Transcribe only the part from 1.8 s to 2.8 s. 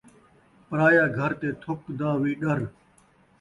دا وی ݙر